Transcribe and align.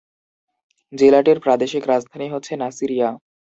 জেলাটির 0.93 1.37
প্রাদেশিক 1.39 1.83
রাজধানী 1.87 2.27
হচ্ছে 2.29 2.53
নাসিরিয়া। 2.55 3.09